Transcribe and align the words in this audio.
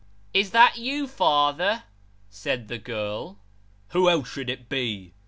"Is 0.41 0.49
that 0.49 0.79
you, 0.79 1.05
father?" 1.07 1.83
said 2.31 2.69
the 2.69 2.79
girl." 2.79 3.37
Who 3.91 4.09
else 4.09 4.27
should 4.31 4.49
it 4.49 4.67
be? 4.67 5.13